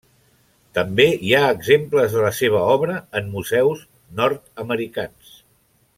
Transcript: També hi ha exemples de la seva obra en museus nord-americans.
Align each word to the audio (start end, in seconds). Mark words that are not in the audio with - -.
També 0.77 1.05
hi 1.27 1.33
ha 1.39 1.51
exemples 1.57 2.15
de 2.17 2.23
la 2.25 2.31
seva 2.39 2.63
obra 2.77 2.97
en 3.21 3.29
museus 3.35 3.85
nord-americans. 4.21 5.41